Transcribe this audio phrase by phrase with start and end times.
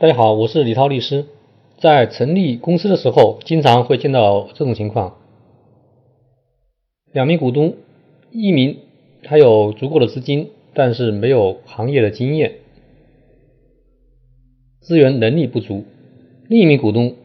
[0.00, 1.24] 大家好，我是李涛律师。
[1.78, 5.16] 在成立公司的时候，经常会见到这种情况：
[7.12, 7.74] 两名股东，
[8.30, 8.76] 一名
[9.24, 12.58] 他有足够的资金，但是没有行业的经验，
[14.78, 15.82] 资源能力不足；
[16.48, 17.16] 另一名股东，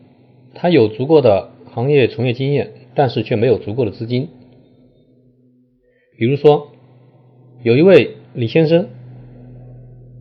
[0.55, 4.30] 他有足够的行业从业经验，但是却没有足够的资金。
[6.18, 6.70] 比如说，
[7.62, 8.90] 有一位李先生。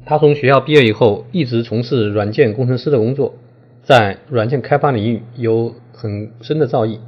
[0.05, 3.35] 他从学校毕业以后，一直从事软件工程师的工作，
[3.83, 6.99] 在软件开发领域有很深的造诣。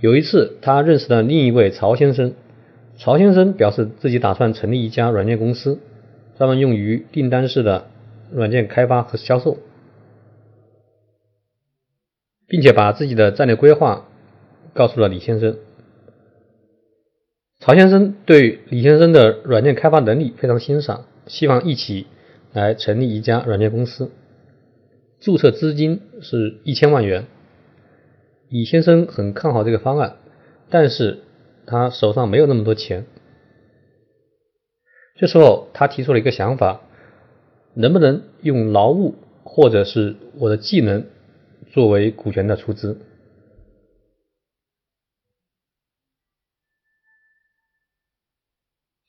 [0.00, 2.34] 有一次，他认识了另一位曹先生，
[2.96, 5.78] 曹先生表示自己打算成立一家软件公司，
[6.38, 7.86] 专门用于订单式的
[8.30, 9.58] 软件开发和销售，
[12.46, 14.06] 并且把自己的战略规划
[14.74, 15.56] 告诉了李先生。
[17.60, 21.04] 曹先生对李先生的软件开发能力非常欣赏。
[21.26, 22.06] 希望一起
[22.52, 24.10] 来成立一家软件公司，
[25.20, 27.26] 注册资金是一千万元。
[28.48, 30.16] 李先生很看好这个方案，
[30.70, 31.18] 但是
[31.66, 33.06] 他手上没有那么多钱。
[35.14, 36.80] 这时候他提出了一个想法：
[37.74, 39.14] 能不能用劳务
[39.44, 41.04] 或者是我的技能
[41.70, 42.98] 作为股权的出资？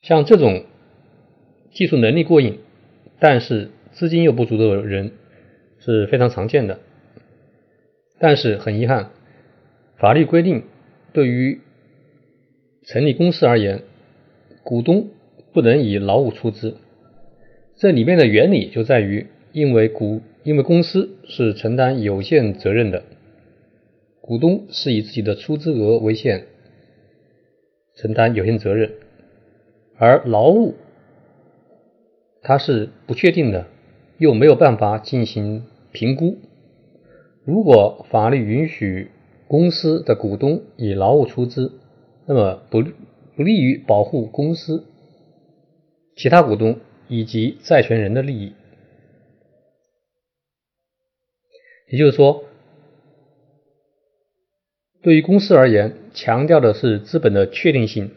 [0.01, 0.65] 像这种。
[1.73, 2.59] 技术能力过硬，
[3.17, 5.13] 但是资金又不足的人
[5.79, 6.81] 是非常常见的。
[8.19, 9.11] 但是很遗憾，
[9.97, 10.63] 法律规定，
[11.13, 11.61] 对于
[12.83, 13.83] 成立公司而言，
[14.63, 15.07] 股东
[15.53, 16.75] 不能以劳务出资。
[17.77, 23.03] 这里面的原理就在于，因为股因为公司是承担有限责任的，
[24.19, 26.47] 股东是以自己的出资额为限，
[27.95, 28.91] 承担有限责任，
[30.01, 30.73] 而劳务。
[32.41, 33.67] 它是不确定的，
[34.17, 36.39] 又没有办法进行评估。
[37.45, 39.11] 如果法律允许
[39.47, 41.73] 公司的股东以劳务出资，
[42.25, 42.83] 那么不
[43.35, 44.85] 不利于保护公司
[46.15, 48.53] 其他股东以及债权人的利益。
[51.91, 52.45] 也就是说，
[55.03, 58.09] 对于公司而言，强调的是资本的确定性。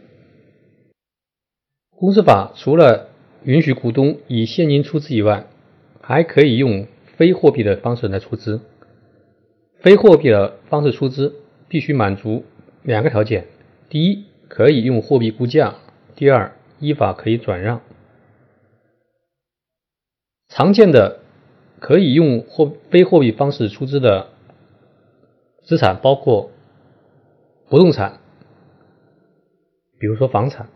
[1.96, 3.08] 公司法除了
[3.44, 5.46] 允许股东以现金出资以外，
[6.00, 8.60] 还可以用非货币的方式来出资。
[9.80, 11.36] 非货币的方式出资
[11.68, 12.44] 必须满足
[12.82, 13.46] 两个条件：
[13.88, 15.74] 第一，可以用货币估价；
[16.16, 17.80] 第二，依法可以转让。
[20.48, 21.20] 常见的
[21.80, 24.28] 可以用货非货币方式出资的
[25.62, 26.50] 资产包括
[27.68, 28.20] 不动产，
[29.98, 30.68] 比如说房产。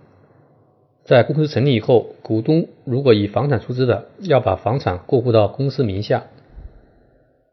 [1.09, 6.25] 在公司成立以后，股东如果以房产出资的，要把房产过户到公司名下，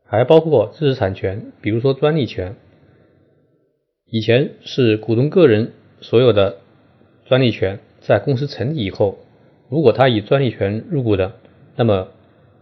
[0.03, 2.57] 还包括知识产权，比如说专利权。
[4.07, 5.71] 以前是股东个人
[6.01, 6.57] 所有的
[7.23, 9.19] 专利权，在公司成立以后，
[9.69, 11.35] 如果他以专利权入股的，
[11.77, 12.09] 那么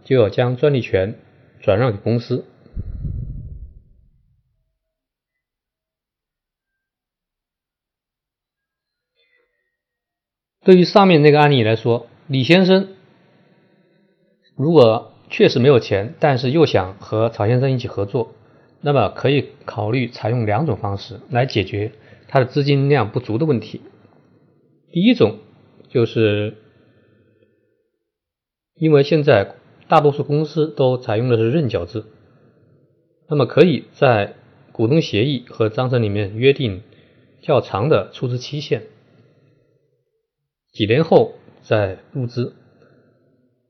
[0.04, 1.16] 就要将专利权
[1.60, 2.44] 转让给公司。
[10.64, 12.88] 对于上面那个案例来说，李先生
[14.56, 18.32] 如果确实没有钱，但是又想和曹先生一起合作，
[18.80, 21.92] 那么可以考虑采用两种方式来解决
[22.28, 23.82] 他的资金量不足的问题。
[24.90, 25.38] 第一种
[25.88, 26.56] 就是
[28.74, 29.54] 因为现在
[29.88, 32.04] 大多数公司都采用的是认缴制，
[33.28, 34.34] 那么可以在
[34.72, 36.82] 股东协议和章程里面约定
[37.42, 38.84] 较长的出资期限。
[40.74, 42.52] 几年后再入资，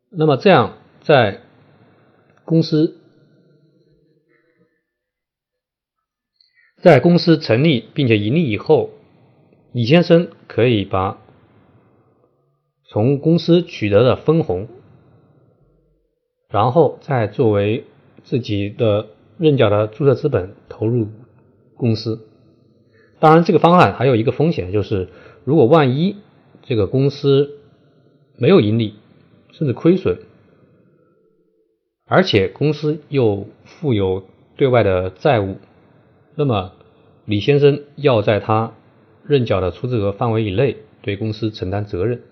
[0.08, 1.42] 那么这样在
[2.46, 2.96] 公司
[6.80, 8.88] 在公司成立并且盈利以后，
[9.72, 11.18] 李先生可以把
[12.88, 14.68] 从公司取得的分红，
[16.48, 17.84] 然后再作为
[18.22, 21.08] 自己的认缴的注册资本投入
[21.76, 22.26] 公司。
[23.20, 25.10] 当然，这个方案还有一个风险，就是
[25.44, 26.16] 如果万一。
[26.66, 27.58] 这个公司
[28.38, 28.94] 没有盈利，
[29.52, 30.18] 甚至亏损，
[32.06, 34.24] 而且公司又负有
[34.56, 35.58] 对外的债务，
[36.34, 36.72] 那么
[37.26, 38.72] 李先生要在他
[39.26, 42.22] 认缴的出资额范围以内对公司承担责任。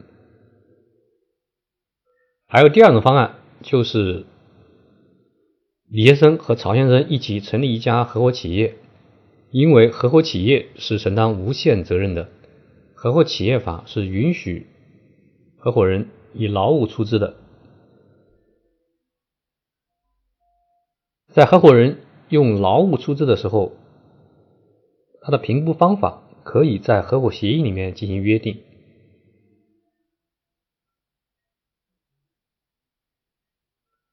[2.46, 4.24] 还有第二种方案，就是
[5.90, 8.76] 李先生和曹先生一起成立一家合伙企业，
[9.50, 12.30] 因为合伙企业是承担无限责任的。
[13.02, 14.68] 合伙企业法是允许
[15.58, 17.34] 合伙人以劳务出资的。
[21.26, 23.72] 在合伙人用劳务出资的时候，
[25.20, 28.62] 他的评估方法可以在合伙协议里面进行约定。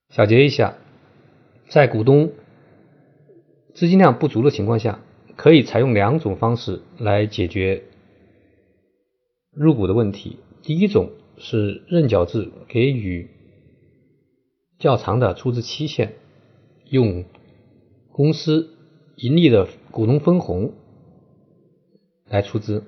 [0.10, 0.80] 小结一下，
[1.68, 2.32] 在股东
[3.76, 5.00] 资金量不足的情况下，
[5.36, 7.84] 可以采用两种方式来解决
[9.60, 10.40] 入股的问题。
[10.62, 13.30] 第一种是认缴制，给予
[14.78, 16.14] 较长的出资期限，
[16.86, 17.26] 用
[18.14, 18.70] 公司
[19.18, 20.74] 盈利的股东分红
[22.26, 22.86] 来出资。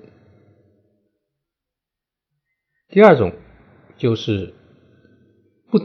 [2.88, 3.32] 第二种
[3.98, 4.54] 就是
[5.70, 5.78] 不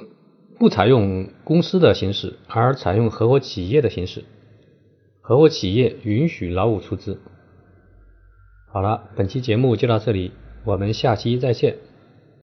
[0.58, 4.24] 不采用公司的形式，而采用合伙企业的形式。
[5.20, 7.20] 合伙企业允许劳务出资。
[8.72, 10.32] 好了，本期节目就到这里，
[10.68, 11.87] 我们下期再见。